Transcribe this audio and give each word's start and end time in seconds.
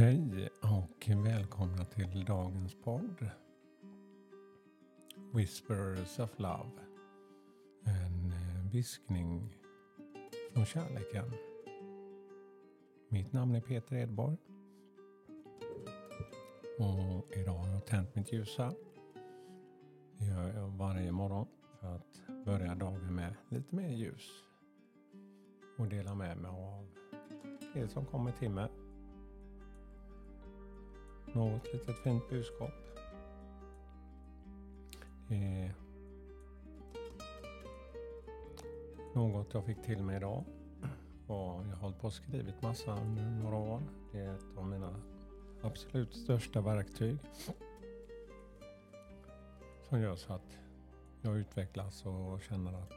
Hej 0.00 0.48
och 0.62 1.08
välkomna 1.24 1.84
till 1.84 2.24
dagens 2.24 2.74
podd. 2.74 3.30
Whispers 5.34 6.18
of 6.18 6.38
Love. 6.38 6.70
En 7.84 8.32
eh, 8.32 8.72
viskning 8.72 9.56
från 10.52 10.64
kärleken. 10.64 11.24
Mitt 13.08 13.32
namn 13.32 13.54
är 13.54 13.60
Peter 13.60 13.96
Edborg. 13.96 14.36
Och 16.78 17.36
idag 17.36 17.58
har 17.58 17.68
jag 17.68 17.86
tänt 17.86 18.14
mitt 18.14 18.32
ljus 18.32 18.58
här. 18.58 18.74
Det 20.18 20.24
gör 20.24 20.54
jag 20.54 20.68
varje 20.68 21.12
morgon 21.12 21.46
för 21.80 21.94
att 21.96 22.44
börja 22.44 22.74
dagen 22.74 23.14
med 23.14 23.34
lite 23.48 23.74
mer 23.76 23.90
ljus. 23.90 24.44
Och 25.78 25.88
dela 25.88 26.14
med 26.14 26.36
mig 26.36 26.50
av 26.50 26.86
det 27.74 27.88
som 27.88 28.06
kommer 28.06 28.32
till 28.32 28.50
mig 28.50 28.70
något 31.34 31.72
litet 31.72 31.98
fint 31.98 32.30
budskap. 32.30 32.70
Det 35.28 35.34
är 35.34 35.74
något 39.14 39.54
jag 39.54 39.64
fick 39.64 39.82
till 39.82 40.02
mig 40.02 40.16
idag. 40.16 40.44
Och 41.26 41.36
jag 41.36 41.76
har 41.76 41.76
hållit 41.76 41.98
på 41.98 42.06
och 42.06 42.12
skrivit 42.12 42.62
massa 42.62 43.00
under 43.00 43.22
några 43.22 43.56
år. 43.56 43.82
Det 44.12 44.20
är 44.20 44.34
ett 44.34 44.58
av 44.58 44.66
mina 44.66 45.00
absolut 45.62 46.14
största 46.14 46.60
verktyg. 46.60 47.18
Som 49.88 50.00
gör 50.00 50.16
så 50.16 50.32
att 50.32 50.58
jag 51.22 51.36
utvecklas 51.36 52.06
och 52.06 52.42
känner 52.42 52.72
att 52.72 52.92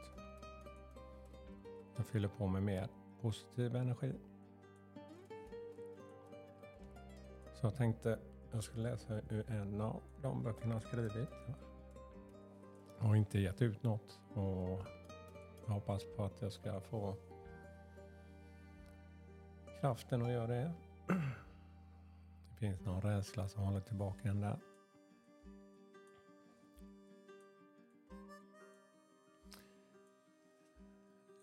jag 1.96 2.06
fyller 2.06 2.28
på 2.28 2.46
med 2.46 2.62
mer 2.62 2.88
positiv 3.20 3.76
energi. 3.76 4.12
Så 7.64 7.68
jag 7.68 7.76
tänkte 7.76 8.18
jag 8.52 8.64
skulle 8.64 8.90
läsa 8.90 9.20
ur 9.30 9.50
en 9.50 9.80
av 9.80 10.02
de 10.22 10.42
böckerna 10.42 10.74
jag 10.74 10.82
skrivit. 10.82 11.28
Jag 12.98 13.06
har 13.06 13.16
inte 13.16 13.38
gett 13.38 13.62
ut 13.62 13.82
något 13.82 14.20
och 14.34 14.84
jag 15.66 15.74
hoppas 15.74 16.02
på 16.16 16.24
att 16.24 16.42
jag 16.42 16.52
ska 16.52 16.80
få 16.80 17.16
kraften 19.80 20.22
att 20.22 20.30
göra 20.30 20.46
det. 20.46 20.72
Det 22.50 22.56
finns 22.56 22.80
någon 22.80 23.00
rädsla 23.00 23.48
som 23.48 23.62
håller 23.62 23.80
tillbaka 23.80 24.28
en 24.28 24.40
där. 24.40 24.58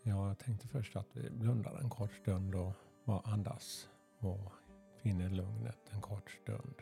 Ja, 0.04 0.28
jag 0.28 0.40
tänkte 0.40 0.68
först 0.68 0.96
att 0.96 1.08
vi 1.14 1.30
blundar 1.30 1.80
en 1.80 1.90
kort 1.90 2.14
stund 2.14 2.56
och 2.56 2.74
bara 3.06 3.22
andas 3.22 3.90
och 4.20 4.61
finner 5.02 5.30
lugnet 5.30 5.90
en 5.94 6.02
kort 6.02 6.32
stund. 6.32 6.82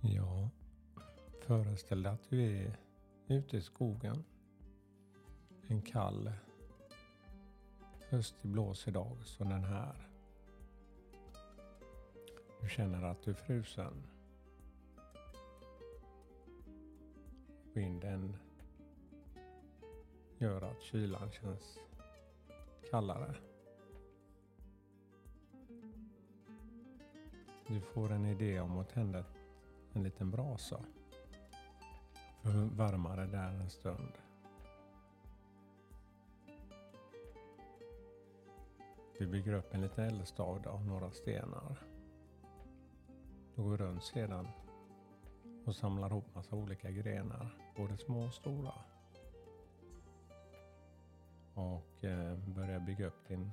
Ja, 0.00 0.50
föreställ 1.40 2.02
dig 2.02 2.12
att 2.12 2.30
du 2.30 2.42
är 2.42 2.78
ute 3.28 3.56
i 3.56 3.62
skogen 3.62 4.24
en 5.68 5.82
kall 5.82 6.30
höstig 8.14 8.50
blåsig 8.50 8.94
dag 8.94 9.16
som 9.24 9.48
den 9.48 9.64
här. 9.64 10.08
Du 12.60 12.68
känner 12.68 13.02
att 13.02 13.22
du 13.22 13.30
är 13.30 13.34
frusen. 13.34 14.06
Vinden 17.72 18.36
gör 20.38 20.62
att 20.62 20.82
kylan 20.82 21.30
känns 21.30 21.78
kallare. 22.90 23.34
Du 27.66 27.80
får 27.80 28.12
en 28.12 28.26
idé 28.26 28.60
om 28.60 28.78
att 28.78 28.88
tända 28.88 29.24
en 29.92 30.02
liten 30.02 30.30
brasa. 30.30 30.84
För 32.42 32.48
att 32.48 32.72
värma 32.72 33.16
det 33.16 33.26
där 33.26 33.50
en 33.50 33.70
stund. 33.70 34.23
Vi 39.18 39.26
bygger 39.26 39.52
upp 39.52 39.74
en 39.74 39.80
liten 39.80 40.04
eldstad 40.04 40.66
av 40.66 40.86
några 40.86 41.10
stenar. 41.10 41.78
Då 43.54 43.62
går 43.62 43.70
vi 43.70 43.76
runt 43.76 44.04
sedan 44.04 44.48
och 45.64 45.76
samlar 45.76 46.10
ihop 46.10 46.34
massa 46.34 46.56
olika 46.56 46.90
grenar, 46.90 47.58
både 47.76 47.96
små 47.96 48.26
och 48.26 48.34
stora. 48.34 48.74
Och 51.54 52.04
eh, 52.04 52.38
börjar 52.38 52.80
bygga 52.80 53.06
upp 53.06 53.28
din 53.28 53.50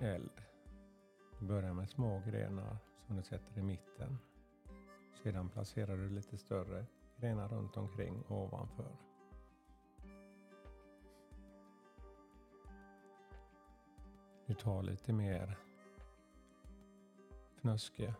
eld. 0.00 0.42
Du 1.38 1.46
börjar 1.46 1.72
med 1.72 1.90
små 1.90 2.22
grenar 2.26 2.76
som 3.06 3.16
du 3.16 3.22
sätter 3.22 3.58
i 3.58 3.62
mitten. 3.62 4.18
Sedan 5.22 5.48
placerar 5.48 5.96
du 5.96 6.08
lite 6.08 6.38
större 6.38 6.86
grenar 7.16 7.48
runt 7.48 7.76
omkring 7.76 8.24
ovanför. 8.28 8.96
Du 14.46 14.54
tar 14.54 14.82
lite 14.82 15.12
mer 15.12 15.58
fnöske. 17.56 18.14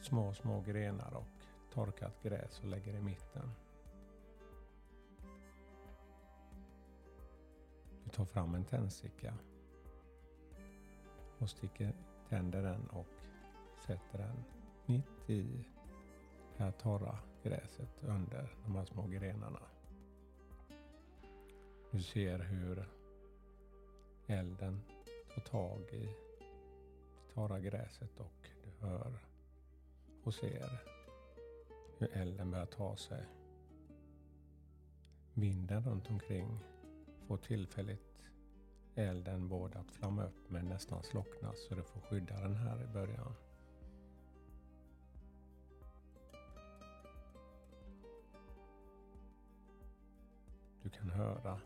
Små, 0.00 0.34
små 0.34 0.60
grenar 0.60 1.14
och 1.14 1.46
torkat 1.72 2.22
gräs 2.22 2.60
och 2.60 2.68
lägger 2.68 2.94
i 2.94 3.00
mitten. 3.00 3.50
Du 8.04 8.10
tar 8.10 8.24
fram 8.24 8.54
en 8.54 8.64
tändsticka 8.64 9.34
och 11.38 11.50
sticker, 11.50 11.92
tänder 12.28 12.62
den 12.62 12.86
och 12.86 13.06
sätter 13.86 14.18
den 14.18 14.44
mitt 14.86 15.30
i 15.30 15.64
det 16.56 16.64
här 16.64 16.72
torra 16.72 17.18
gräset 17.42 18.04
under 18.04 18.56
de 18.64 18.76
här 18.76 18.84
små 18.84 19.06
grenarna. 19.06 19.62
Du 21.90 22.02
ser 22.02 22.38
hur 22.38 22.95
elden 24.26 24.80
tar 25.34 25.40
tag 25.42 25.80
i 25.92 26.08
det 27.18 27.34
torra 27.34 27.60
gräset 27.60 28.20
och 28.20 28.48
du 28.64 28.86
hör 28.86 29.18
och 30.22 30.34
ser 30.34 30.68
hur 31.98 32.16
elden 32.16 32.50
börjar 32.50 32.66
ta 32.66 32.96
sig. 32.96 33.24
Vinden 35.34 35.84
runt 35.84 36.10
omkring 36.10 36.58
får 37.26 37.36
tillfälligt 37.36 38.22
elden 38.94 39.48
både 39.48 39.78
att 39.78 39.90
flamma 39.90 40.24
upp 40.24 40.50
men 40.50 40.68
nästan 40.68 41.02
slockna 41.02 41.52
så 41.54 41.74
du 41.74 41.82
får 41.82 42.00
skydda 42.00 42.40
den 42.40 42.54
här 42.54 42.82
i 42.82 42.86
början. 42.86 43.34
Du 50.82 50.90
kan 50.90 51.10
höra 51.10 51.60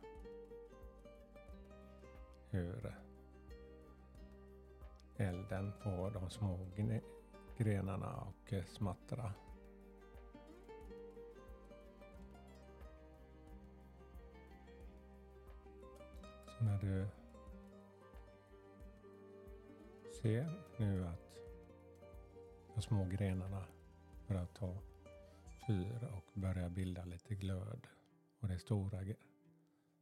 hur 2.50 2.94
elden 5.17 5.73
på 5.82 6.11
de 6.11 6.31
små 6.31 6.58
grenarna 7.56 8.20
och 8.20 8.55
smattra. 8.67 9.32
Så 16.58 16.64
när 16.64 16.79
du 16.79 17.06
ser 20.23 20.62
nu 20.76 21.06
att 21.06 21.37
de 22.75 22.82
små 22.82 23.05
grenarna 23.05 23.64
börjar 24.29 24.46
ta 24.46 24.76
fyr 25.67 26.08
och 26.17 26.41
börjar 26.41 26.69
bilda 26.69 27.05
lite 27.05 27.35
glöd 27.35 27.87
och 28.41 28.49
de 28.49 28.58
stora 28.58 29.14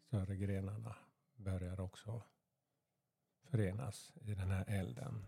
större 0.06 0.36
grenarna 0.36 0.96
börjar 1.36 1.80
också 1.80 2.22
förenas 3.42 4.12
i 4.24 4.34
den 4.34 4.50
här 4.50 4.64
elden. 4.68 5.24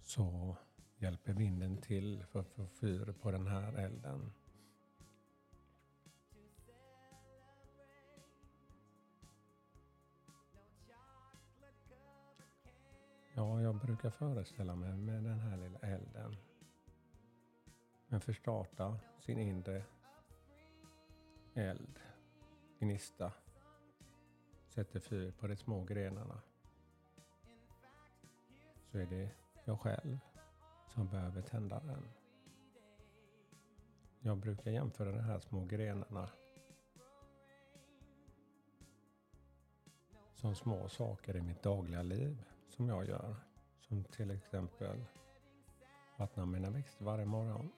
Så 0.00 0.56
hjälper 0.96 1.32
vinden 1.32 1.76
till 1.76 2.24
för 2.24 2.40
att 2.40 2.48
få 2.48 2.66
fyr 2.66 3.14
på 3.22 3.30
den 3.30 3.46
här 3.46 3.72
elden. 3.72 4.32
Ja, 13.34 13.60
jag 13.60 13.76
brukar 13.76 14.10
föreställa 14.10 14.74
mig 14.74 14.96
med 14.96 15.24
den 15.24 15.40
här 15.40 15.56
lilla 15.56 15.78
elden. 15.78 16.36
Men 18.06 18.20
förstarta 18.20 18.98
sin 19.20 19.38
inre 19.38 19.84
eld, 21.54 21.98
gnista, 22.78 23.32
sätter 24.72 25.00
fyr 25.00 25.30
på 25.30 25.46
de 25.46 25.56
små 25.56 25.84
grenarna 25.84 26.40
så 28.90 28.98
är 28.98 29.06
det 29.06 29.30
jag 29.64 29.80
själv 29.80 30.18
som 30.88 31.08
behöver 31.08 31.42
tända 31.42 31.80
den. 31.80 32.08
Jag 34.20 34.38
brukar 34.38 34.70
jämföra 34.70 35.12
de 35.12 35.20
här 35.20 35.40
små 35.40 35.64
grenarna 35.64 36.28
som 40.34 40.54
små 40.54 40.88
saker 40.88 41.36
i 41.36 41.40
mitt 41.40 41.62
dagliga 41.62 42.02
liv 42.02 42.44
som 42.68 42.88
jag 42.88 43.08
gör. 43.08 43.36
Som 43.80 44.04
till 44.04 44.30
exempel 44.30 45.04
vattna 46.16 46.46
mina 46.46 46.70
växter 46.70 47.04
varje 47.04 47.26
morgon. 47.26 47.72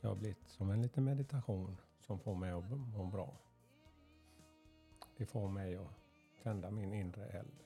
Det 0.00 0.06
har 0.06 0.14
blivit 0.14 0.48
som 0.48 0.70
en 0.70 0.82
liten 0.82 1.04
meditation 1.04 1.76
som 2.00 2.18
får 2.18 2.34
mig 2.34 2.50
att 2.50 2.70
må 2.70 3.06
bra. 3.06 3.34
Det 5.16 5.26
får 5.26 5.48
mig 5.48 5.76
att 5.76 5.90
tända 6.42 6.70
min 6.70 6.92
inre 6.92 7.26
eld. 7.26 7.64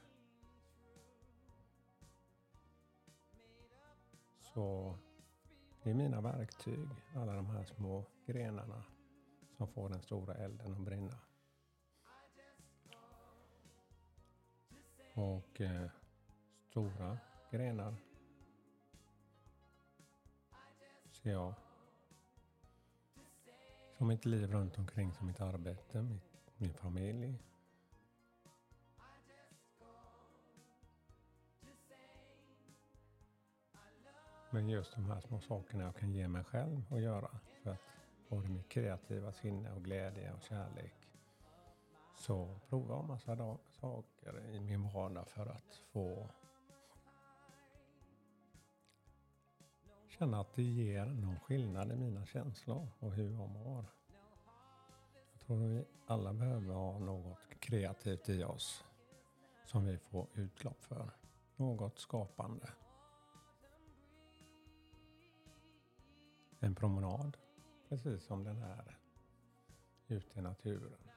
Så 4.41 4.99
det 5.83 5.91
är 5.91 5.95
mina 5.95 6.21
verktyg, 6.21 6.89
alla 7.15 7.33
de 7.33 7.47
här 7.47 7.65
små 7.65 8.05
grenarna 8.27 8.85
som 9.57 9.69
får 9.69 9.89
den 9.89 10.03
stora 10.03 10.35
elden 10.35 10.73
att 10.73 10.81
brinna. 10.81 11.19
Och 15.15 15.61
eh, 15.61 15.91
stora 16.71 17.19
grenar 17.51 17.97
ser 21.11 21.31
jag 21.31 21.55
som 23.97 24.09
mitt 24.09 24.25
liv 24.25 24.53
runt 24.53 24.79
omkring, 24.79 25.13
som 25.13 25.27
mitt 25.27 25.41
arbete, 25.41 26.03
mitt, 26.03 26.28
min 26.59 26.75
familj. 26.75 27.39
Men 34.51 34.69
just 34.69 34.95
de 34.95 35.05
här 35.05 35.21
små 35.21 35.41
sakerna 35.41 35.85
jag 35.85 35.97
kan 35.97 36.13
ge 36.13 36.29
mig 36.29 36.45
själv 36.45 36.83
att 36.91 37.03
göra 37.03 37.31
för 37.63 37.71
att 37.71 37.81
både 38.29 38.49
mitt 38.49 38.69
kreativa 38.69 39.33
sinne 39.33 39.73
och 39.73 39.85
glädje 39.85 40.33
och 40.33 40.43
kärlek. 40.43 40.95
Så 42.17 42.61
prova 42.69 43.01
en 43.01 43.07
massa 43.07 43.59
saker 43.81 44.51
i 44.55 44.61
min 44.61 44.89
vardag 44.89 45.29
för 45.29 45.47
att 45.47 45.83
få 45.93 46.31
känna 50.09 50.41
att 50.41 50.55
det 50.55 50.63
ger 50.63 51.07
någon 51.07 51.41
skillnad 51.41 51.93
i 51.93 51.97
mina 51.97 52.27
känslor 52.27 52.89
och 52.99 53.13
hur 53.13 53.31
jag 53.31 53.49
mår. 53.49 53.85
Jag 55.49 55.57
tror 55.57 55.69
vi 55.69 55.85
alla 56.07 56.33
behöver 56.33 56.75
ha 56.75 56.99
något 56.99 57.39
kreativt 57.61 58.29
i 58.29 58.45
oss 58.45 58.85
som 59.67 59.85
vi 59.85 59.99
får 59.99 60.27
utlopp 60.35 60.85
för. 60.85 61.11
Något 61.57 61.99
skapande. 61.99 62.71
En 66.59 66.75
promenad, 66.75 67.37
precis 67.89 68.23
som 68.23 68.45
den 68.45 68.57
här 68.57 68.99
ute 70.09 70.39
i 70.39 70.43
naturen. 70.43 71.11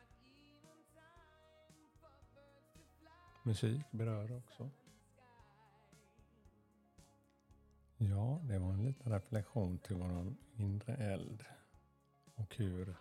Musik 3.43 3.91
berör 3.91 4.37
också. 4.37 4.69
Ja, 7.97 8.41
det 8.43 8.59
var 8.59 8.73
en 8.73 8.83
liten 8.83 9.11
reflektion 9.11 9.77
till 9.77 9.95
vår 9.95 10.33
inre 10.55 10.95
eld 10.95 11.45
och 12.35 12.55
hur 12.55 12.95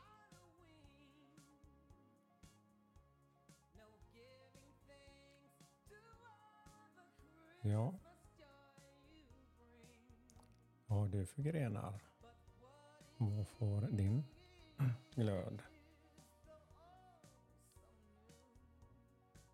Ja. 7.63 7.95
Vad 10.87 10.99
har 10.99 11.09
du 11.09 11.27
för 11.27 11.43
grenar? 11.43 12.01
Vad 13.17 13.49
får 13.49 13.81
din 13.81 14.25
glöd 15.15 15.63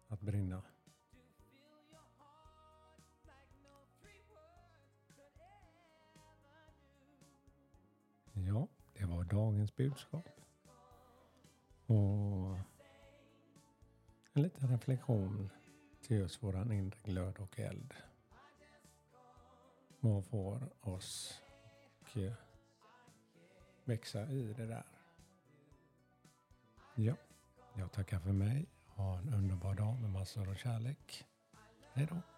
att 0.08 0.20
brinna? 0.20 0.62
Ja, 8.32 8.69
det 8.93 9.05
var 9.05 9.25
dagens 9.25 9.76
budskap. 9.76 10.29
Och 11.87 12.58
en 14.32 14.43
liten 14.43 14.69
reflektion 14.69 15.50
till 16.06 16.17
just 16.17 16.43
våran 16.43 16.73
inre 16.73 16.99
glöd 17.05 17.38
och 17.38 17.61
eld. 17.61 17.94
Må 20.00 20.23
får 20.23 20.69
oss 20.81 21.43
att 22.00 22.17
eh, 22.17 22.32
växa 23.85 24.26
i 24.26 24.53
det 24.53 24.67
där? 24.67 24.85
Ja, 26.94 27.14
jag 27.75 27.93
tackar 27.93 28.19
för 28.19 28.32
mig. 28.32 28.67
Ha 28.87 29.19
en 29.19 29.35
underbar 29.35 29.75
dag 29.75 30.00
med 30.00 30.11
massor 30.11 30.50
av 30.50 30.55
kärlek. 30.55 31.25
Hej 31.93 32.06
då! 32.11 32.36